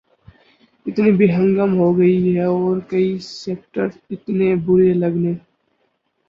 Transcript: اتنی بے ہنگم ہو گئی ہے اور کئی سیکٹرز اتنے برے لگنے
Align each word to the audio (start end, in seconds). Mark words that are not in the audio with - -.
اتنی 0.85 1.11
بے 1.17 1.25
ہنگم 1.35 1.71
ہو 1.79 1.87
گئی 1.97 2.17
ہے 2.37 2.45
اور 2.55 2.75
کئی 2.89 3.09
سیکٹرز 3.39 3.93
اتنے 4.11 4.49
برے 4.65 4.91
لگنے 4.95 5.33